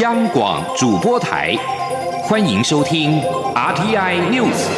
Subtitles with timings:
[0.00, 1.56] 央广主播台，
[2.22, 3.20] 欢迎收听
[3.54, 4.68] RTI News。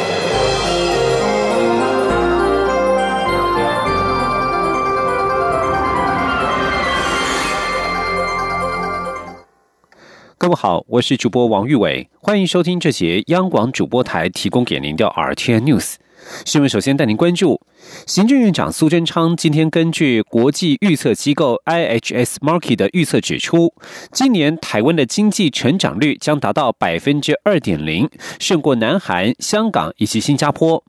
[10.39, 15.97] 各位好，我是主播王玉伟，欢迎收听这节央广主播台提供给您的 RTI News。
[16.45, 17.61] 新闻首先带您关注，
[18.05, 23.73] 行政院长苏贞昌今天根据国际预测机构 IHS Markit 的预测指出，
[24.11, 30.83] 今年台湾的经济成长率将达到百分之二点零，胜过南韩、香港以及新加坡。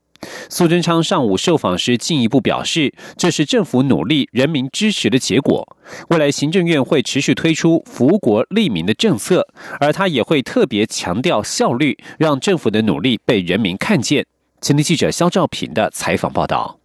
[0.49, 5.77] 苏贞昌上午受访时进一步表示，这是政府努力、人民支持的结果。
[6.09, 9.45] 未来行政院会持续推出福国利民的政策，
[9.81, 14.25] 而他也会特别强调效率，让政府的努力被人民看见。
[14.61, 16.79] 前天记者肖兆平的采访报道。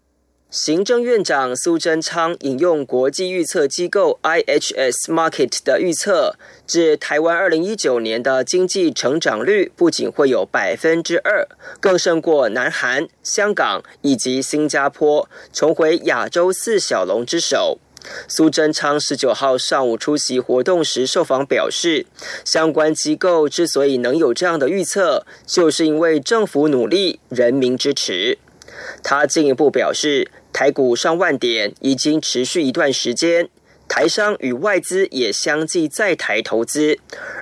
[0.51, 11.47] 行政院长苏贞昌引用国际预测机构 IHS Market 的预测，指台湾二零一九年的经济成长率不仅会有百分之二，
[11.81, 17.79] 更胜过南韩、香港以及新加坡，重回亚洲四小龙之首。
[18.27, 22.07] 苏贞昌十九号上午出席活动时受访表示，
[22.43, 28.39] 相关机构之所以能有这样的预测，就是因为政府努力、人民支持。
[29.03, 33.49] 他进一步表示，台股上万点已经持续一段时间，
[33.89, 36.99] 台商与外资也相继在台投资，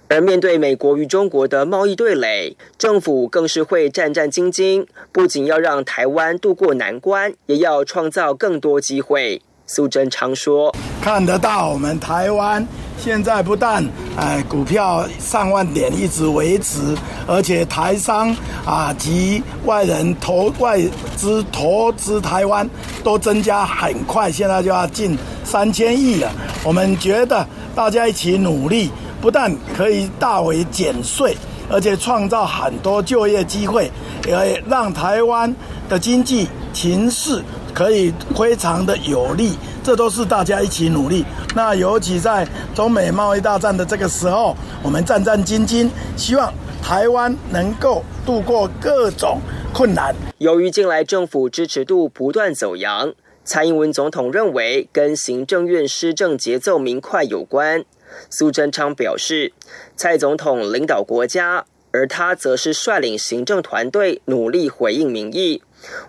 [0.09, 9.43] 而面对美国与中国的贸易对垒，政府更是会战战兢兢，不仅要让台湾渡过难关，也要创造更多机会。
[9.67, 12.65] 苏贞昌说：“看得到我们台湾
[12.99, 13.85] 现在不但
[14.17, 20.81] 哎股票上万点一直维持，而且台商啊及外人投外
[21.17, 22.69] 资投资台湾
[23.05, 26.31] 都增加很快，现在就要近三千亿了。
[26.65, 31.37] 我们觉得大家一起努力，不但可以大为减税，
[31.71, 33.91] 而且创造很多就业机会，
[34.27, 35.55] 也让台湾
[35.89, 37.43] 的经济情势。”
[37.77, 39.53] 可以非常的有利，
[39.87, 41.25] 这都是大家一起努力。
[41.55, 44.53] 那尤其在中美贸易大战的这个时候，
[44.83, 46.53] 我们战战兢兢，希望
[46.83, 49.39] 台湾能够度过各种
[49.73, 50.13] 困难。
[50.39, 53.15] 由于近来政府支持度不断走扬，
[53.45, 57.85] 蔡英文总统认为跟行政院施政节奏明快有关。
[58.29, 59.53] 苏贞昌表示，
[59.95, 65.63] 蔡总统领导国家，而他则是率领行政团队努力回应民意。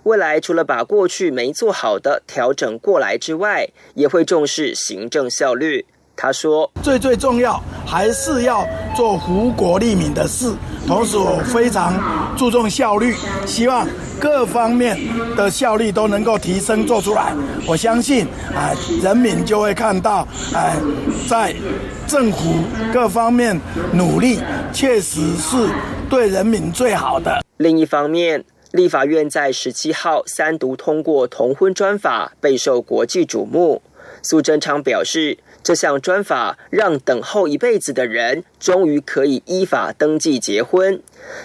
[0.04, 5.86] 未来除了把过去没做好的调整过来之外，也会重视行政效率。
[6.20, 10.52] 他说：“最最重要还是要做福国利民的事，
[10.88, 11.94] 同时我非常
[12.36, 13.16] 注重效率，
[13.46, 13.88] 希望
[14.20, 14.98] 各方面
[15.36, 17.36] 的效率都能够提升做出来。
[17.68, 20.76] 我相信，啊，人民就会看到，哎，
[21.30, 21.56] 在
[22.08, 23.56] 政府各方面
[23.94, 24.40] 努力，
[24.74, 25.70] 确实是
[26.09, 27.44] 对人民最好的。
[27.58, 28.44] 另一方面。”
[28.78, 33.82] 立法院在十七号三读通过同婚专法，备受国际瞩目。
[34.22, 41.02] 苏贞昌表示，这项专法让等候一辈子的人终于可以依法登记结婚，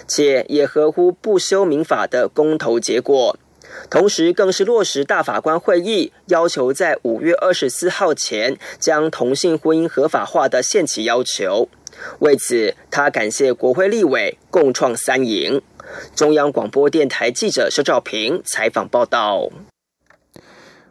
[0.07, 3.35] 且也合乎不修民法的公投结果。
[3.89, 11.67] 同时，更是落实大法官会议要求在五月二十四号前将同性婚姻合法化的限期要求。
[12.19, 15.61] 为此，他感谢国会立委共创三赢。
[16.15, 19.49] 中央广播电台记者肖兆平采访报道。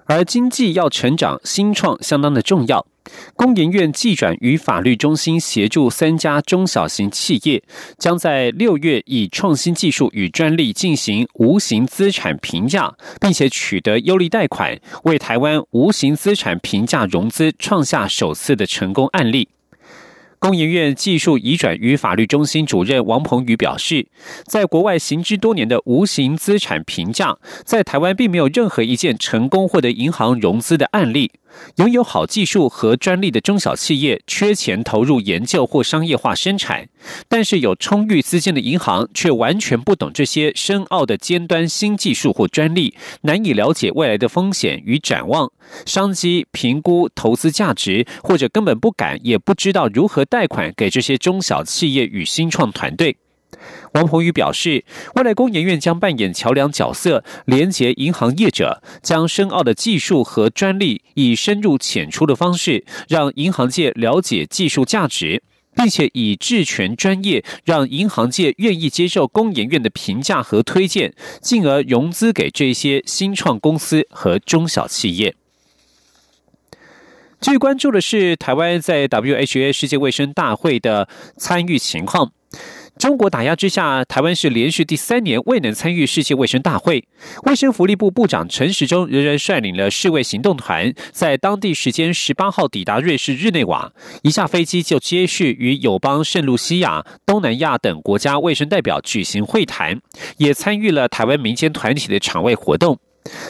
[0.04, 2.86] 而经济要成长，新创相当的重要。
[3.34, 7.62] 工研院技转与法律中心协助三家中小型企业，
[7.98, 19.48] 将在六月以创新技术与专利进行无形资产评价，并且取得优利贷款，为台湾无形资产评价融资创下首次的成功案例。
[20.42, 24.08] 工研院技术移转与法律中心主任王鹏宇表示，
[24.44, 31.30] 在国外行之多年的无形资产评价，在台湾并没有任何一件成功获得银行融资的案例。
[31.76, 36.88] 拥有好技术和专利的中小企业缺钱投入研究或商业化生产，
[37.28, 45.52] 但是有充裕资金的银行却完全不懂这些深奥的尖端新技术或专利，难以了解未来的风险与展望、
[45.84, 53.18] 商机评估、投资价值，或者根本不敢也不知道如何贷款给这些中小企业与新创团队。
[53.92, 54.82] 王鹏宇表示，
[55.14, 65.42] 未来工研院将扮演桥梁角色，连接银行业者，将深奥的技术和专利以深入浅出的方式，让银行界了解技术价值，
[65.76, 71.12] 并且以质权专业，让银行界愿意接受工研院的评价和推荐，
[71.42, 75.34] 进而融资给这些新创公司和中小企业。
[77.42, 82.30] 最关注的是台湾在 WHA 世界卫生大会的参与情况。
[82.96, 87.02] 中国打压之下，台湾是连续第三年未能参与世界卫生大会。
[87.42, 93.92] 卫生福利部部长陈时中仍然率领了世卫行动团，在当地时间十八号抵达瑞士日内瓦，
[94.22, 100.00] 一下飞机就接续与友邦圣露西亚、东南亚等国家卫生代表举行会谈，
[100.36, 103.00] 也参与了台湾民间团体的场外活动。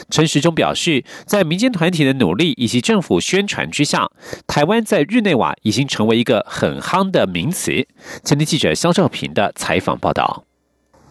[0.09, 4.09] 陈时中表示，在民间团体的努力以及政府宣传之下，
[4.45, 7.87] 台湾在日内瓦已经成为一个很夯的名词。
[8.23, 10.45] 前天记者肖兆平的采访报道。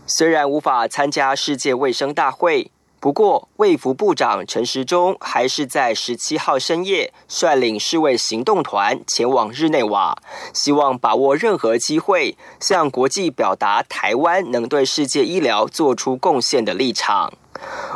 [0.07, 2.71] 虽然无法参加世界卫生大会，
[3.01, 10.17] 不过卫福部长陈时中还是在十七号深夜率领世卫行动团前往日内瓦，
[10.53, 17.33] 希望把握任何机会，向国际表达台湾能对世界医疗做出贡献的立场。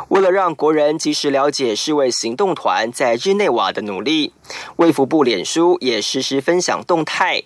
[0.09, 4.33] 为了让国人及时了解世卫行动团在日内瓦的努力，
[4.77, 7.43] 卫福部脸书也实时分享动态。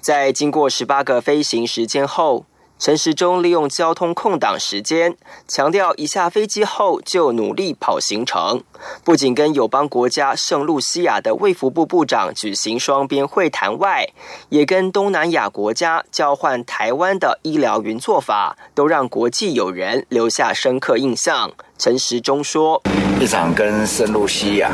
[0.00, 2.46] 在经过十八个飞行时间后。
[2.82, 8.60] 陈时中利用交通空档时间，强调一下飞机后就努力跑行程，
[9.04, 14.08] 不仅跟友邦国家圣露西亚的卫福部部长举行双边会谈外，
[14.48, 21.52] 也跟东南亚国家交换台湾的医疗云做法，都让国际友人留下深刻印象。
[21.78, 22.82] 陈时中说
[23.22, 24.72] ：“一场跟圣露西亚，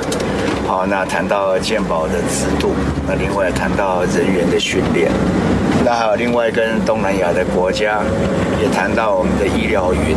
[0.67, 2.71] 好，那谈到健保的制度，
[3.07, 5.13] 那另外谈到人员的训练。”
[5.91, 8.03] 那还有另外跟东南亚的国家
[8.61, 10.15] 也谈到我们的医疗云，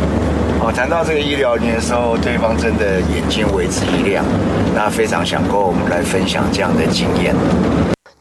[0.60, 4.22] 哦，谈到这个医疗云的时候，对方真的眼睛为之一亮，
[4.74, 7.34] 那非常想跟我们来分享这样的经验。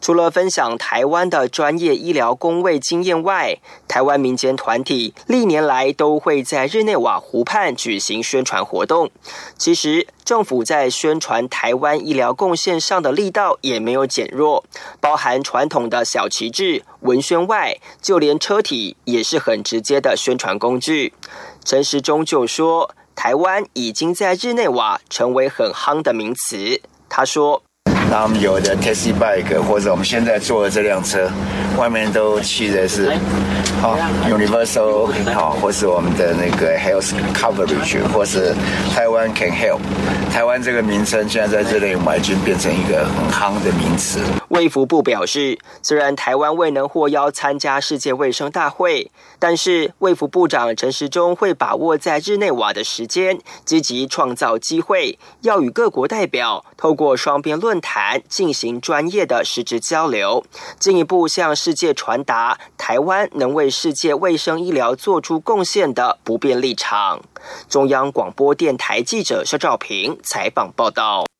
[0.01, 9.11] 除了分享台湾的专业医疗工位经验外，台湾民间团体历年来都会在日内瓦湖畔举行宣传活动。
[9.57, 14.65] 其实，政府在宣传台湾医疗贡献上的力道也没有减弱，
[14.99, 21.13] 包含传统的小旗帜、文宣外，就连车体也是很直接的宣传工具。
[21.63, 26.81] 陈时中就说，台湾已经在日内瓦成为很夯的名词。
[27.07, 27.61] 他说。
[28.11, 31.31] 那我们有的 taxi bike，或者我们现在坐的这辆车，
[31.77, 33.09] 外面都漆的是
[33.81, 33.97] 好
[34.27, 38.53] universal 好，或是我们的那个 health coverage，或是
[38.93, 39.79] 台湾 can help。
[40.29, 44.19] 台湾这个名称现在在这里我已经变成一个很夯的名词。
[44.49, 49.09] 卫福部表示，虽然台湾未能获邀参加世界卫生大会，
[49.39, 58.00] 但是卫福部长陈时中会把握在日内瓦的时间，积极创造机会，要与各国代表透过双边论坛。
[58.27, 60.43] 进行专业的实质交流，
[60.79, 67.21] 进一步向世界传达台湾能为世界卫生医疗做出贡献的不变立场。
[67.67, 71.30] 中央广播电台记者肖兆平采访报道。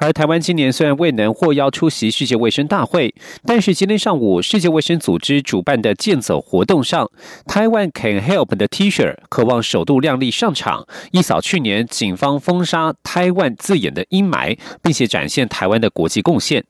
[0.00, 3.14] 而台湾今年虽然未能获邀出席世界卫生大会，
[3.44, 7.10] 但是今天上午世界卫生组织主办的健走活动上，
[7.46, 16.64] 台湾 Can Help 的 T 恤渴望首度亮丽上场，一扫去年警方封杀台湾字眼的阴霾，并且展现台湾的国际贡献。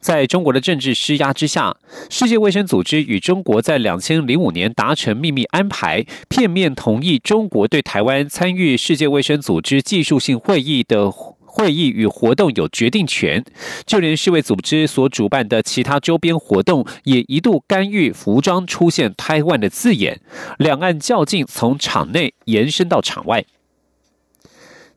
[0.00, 1.76] 在中国的政治施压之下，
[2.10, 11.12] 世界卫生组织与中国在两千零五年达成秘密安排，片面同意中国对台湾参与世界卫生组织技术性会议的。
[11.56, 13.42] 会议与活动有决定权，
[13.86, 20.20] 就连世卫组织所主办的其他周边活动也一度干预服装出现“台湾”的字眼，
[20.58, 23.46] 两岸较劲从场内延伸到场外。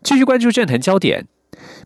[0.04, 1.28] 继续关注政坛焦点。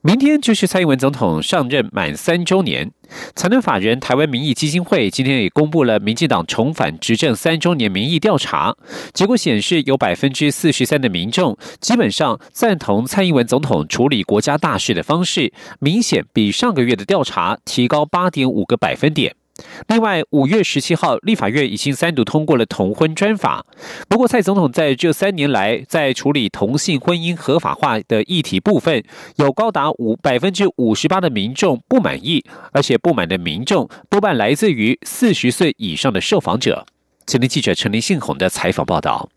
[0.06, 2.92] 明天就是蔡英文总统上任满三周年，
[3.36, 8.76] 财团法人台湾民意基金会今天也公布了民进党重返执政三周年民意调查
[9.14, 19.34] 结果，显示有百分之四十三的民众基本上赞同蔡英文总统处理国家大事的方式，明显比上个月的调查提高八点五个百分点。
[19.88, 23.66] 另外，五月十七号，立法院已经三度通过了同婚专法。
[24.10, 29.04] 不过，蔡总统在这三年来，在处理同性婚姻合法化的议题部分，
[29.36, 36.86] 有高达五百分之五十八的民众不满意，而且不满的民众多半来自于四十岁以上的受访者。
[37.28, 39.30] 前天记者陈林信宏的采访报道。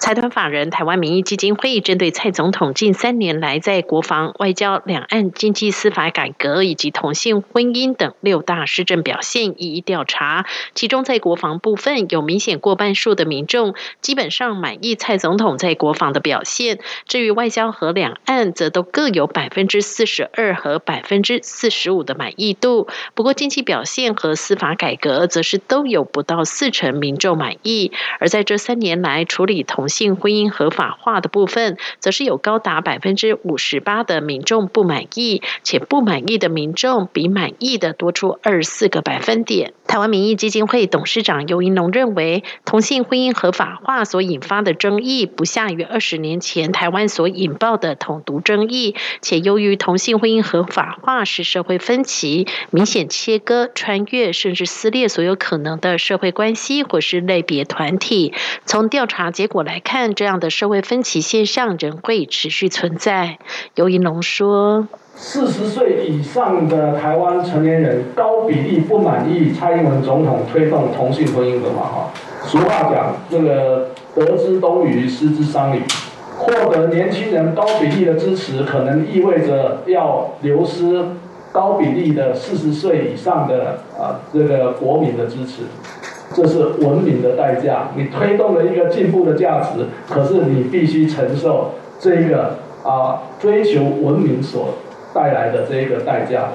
[0.00, 22.88] 财团法人台湾民意基金会针对蔡总统近三年来在国防、外交、两岸、经济、司法改革以及同性婚姻等六大施政表现一一调查，其中在国防部分有明显过半数的民众基本上满意蔡总统在国防的表现，至于外交和两岸则都各有百分之四十二和百分之四十五的满意度。
[23.14, 39.74] 不过经济表现和司法改革则是都有不到四成民众满意，而在这三年来处理同性婚姻合法化的部分，则是有高达百分之五十八的民众不满意，且不满意的民众比满意的多出二十四个百分点。
[39.90, 58.32] 台湾民意基金会董事长尤银龙认为，同性婚姻合法化所引发的争议，不下于二十年前台湾所引爆的统独争议，且由于同性婚姻合法化是社会分歧，明显切割、穿越甚至撕裂所有可能的社会关系或是类别团体。
[58.64, 63.40] 从调查结果来看，这样的社会分歧现象仍会持续存在。
[63.74, 64.86] 尤银龙说。
[65.14, 72.10] 四十岁以上的台湾成年人高比例不满意蔡英文总统推动同性婚姻合法化。
[72.42, 75.82] 俗话讲，这个得之东隅，失之桑榆。
[76.38, 81.04] 获得年轻人高比例的支持，可能意味着要流失
[81.52, 85.64] 高比例的四十岁以上的啊这个国民的支持。
[86.32, 87.88] 这是文明的代价。
[87.94, 94.68] 你推动了一个进步的价值，可是你必须承受这个啊追求文明所。
[95.12, 96.50] 带来的这一个代价。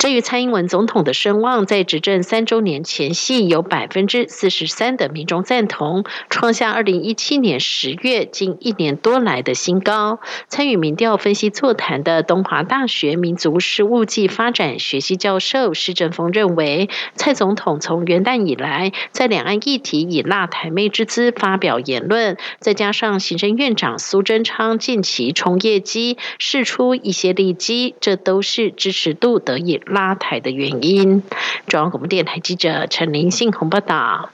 [0.00, 10.18] 至于蔡英文总统的声望，在执政三周年前夕，有百分之四十三的民众赞同，创下二零一七年十月近一年多来的新高。
[10.48, 29.78] 参与民调分析座谈的东华大学民族事务暨发展学系教授施正峰认为，蔡总统从元旦以来，在两岸议题以辣台妹之姿发表言论，再加上行政院长苏贞昌近期冲业绩，释出一些利基，这都是支持度得以。
[29.90, 31.22] 拉台的原因。
[31.66, 34.30] 中央广播电台记者陈林信宏报道。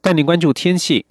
[0.00, 1.06] 带您关注天气。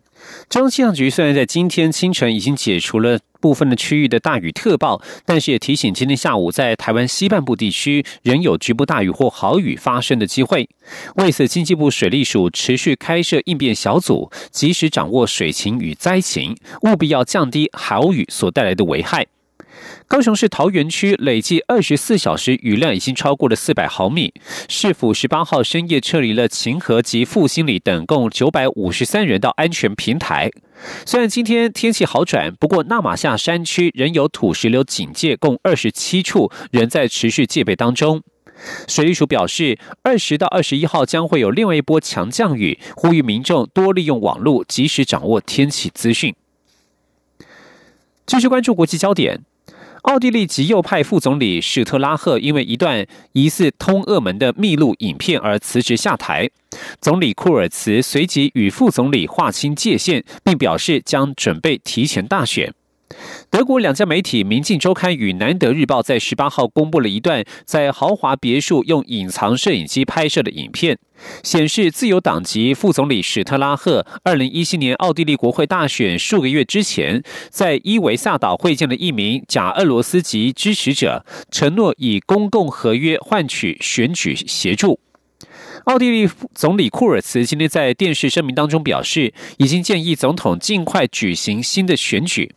[0.49, 10.67] 中央气象局虽然在今天清晨已经解除了部分的区域的大雨特报，但是也提醒今天下午在台湾西半部地区仍有局部大雨或豪雨发生的机会。
[11.17, 19.27] 为此，经济部水利署持续开设应变小组，及时掌握水情与灾情，务必要降低豪雨所带来的危害。
[20.07, 24.33] 高雄市桃园区累计二十四小时雨量已经超过了四百毫米。
[24.69, 30.51] 市府十八号深夜撤离了秦河及复兴里等共九百五十三人到安全平台。
[31.05, 38.21] 虽然今天天气好转，不过纳马夏山区仍有土石流警戒，共二十七处仍在持续戒备当中。
[38.87, 46.35] 水利署表示，二十到二十一号将会有另外一波强降雨，呼吁民众多利用网络，及时掌握天气资讯。
[48.25, 49.41] 继续关注国际焦点。
[50.05, 56.47] 奥地利极右派副总理史特拉赫因为一段疑似通俄门的秘录影片而辞职下台，
[57.01, 62.71] 总理库尔茨随即与副总理划清界限，并表示将准备提前大选。
[63.49, 70.99] 德国两家媒体《明镜周刊》与《南德日报》在十八号公布了一段在豪华别墅用隐藏摄影机拍摄的影片，
[71.43, 84.99] 显示自由党籍副总理史特拉赫二零一七年奥地利国会大选数个月之前，在伊维萨岛会见了一名假俄罗斯籍支持者，承诺以公共合约换取选举协助。
[85.85, 92.55] 奥地利总理库尔茨今天在电视声明当中表示，已经建议总统尽快举行新的选举。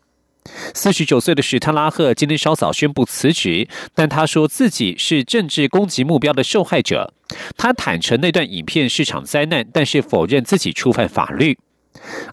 [0.74, 7.12] 四十九岁的史特拉赫今天稍早宣布辞职，但他说自己是政治攻击目标的受害者。
[7.56, 11.58] 他坦诚那段影片是场灾难，但是否认自己触犯法律。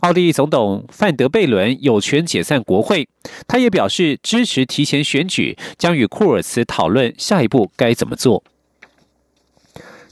[0.01, 3.07] 奥地利总统范德贝伦有权解散国会，
[3.47, 8.43] 他也表示支持提前选举，将与库尔茨讨论下一步该怎么做。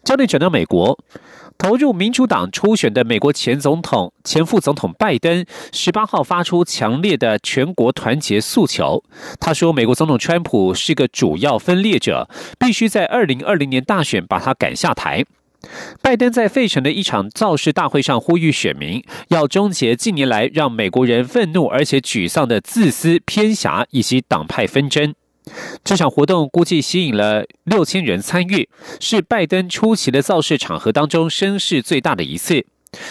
[0.03, 0.98] 焦点转到美国。
[1.63, 9.01] 投入民主党初选的美国前总统、前副总统拜登，十八号发出强烈的全国团结诉求。
[9.39, 12.27] 他说，美国总统川普是个主要分裂者，
[12.60, 15.24] 必须在二零二零年大选把他赶下台。
[16.01, 25.15] 拜登在费城的一场造势大会上呼吁选民，要终结近年来让美国人愤怒而且沮丧的自私偏狭以及党派纷争。
[25.83, 28.69] 这场活动估计吸引了六千人参与，
[29.00, 32.65] 是拜登出席的造势场合当中声势最大的一次。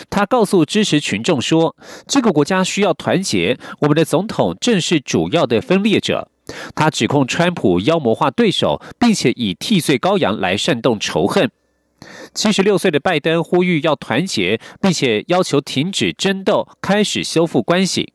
[0.08, 1.74] 他告诉支持群众说
[2.06, 6.28] ：“这个国家需要团结，我们的总统正是主要的分裂者。”
[6.74, 11.50] 他指控川普妖魔化对手，并且以替罪羔羊来煽动仇恨。
[12.34, 18.12] 七十六岁的拜登呼吁要团结，并且要求停止争斗，开始修复关系。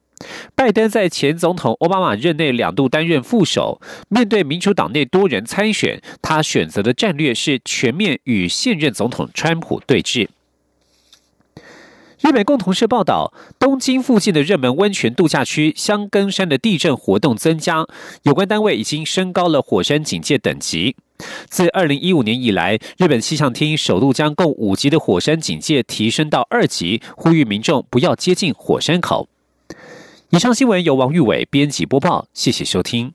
[0.56, 10.28] 拜登在前总统奥巴马任内两度担任副手，面对民主党内多人参选，他选择的战略是全面与现任总统川普对峙。
[12.20, 17.86] 日本共同社报道，东京附近的热门温泉度假区香根山的地震活动增加，
[18.24, 20.96] 有关单位已经升高了火山警戒等级。
[21.48, 29.30] 自二零一五年以来，日本气象厅首度将共五级的火山警戒提升到二级，呼吁民众不要接近火山口。
[30.32, 33.14] 以上新闻由王玉伟编辑播报，谢谢收听。